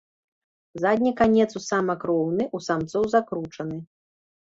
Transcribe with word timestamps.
Задні 0.83 1.11
канец 1.19 1.47
у 1.61 1.63
самак 1.69 2.07
роўны, 2.13 2.43
у 2.57 2.65
самцоў 2.71 3.03
закручаны. 3.17 3.77